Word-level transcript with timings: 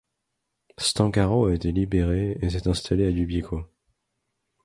Stancaro 0.79 1.45
a 1.45 1.53
été 1.53 1.71
libéré 1.71 2.35
et 2.41 2.49
s'est 2.49 2.67
installé 2.67 3.05
à 3.05 3.11
Dubiecko. 3.11 3.65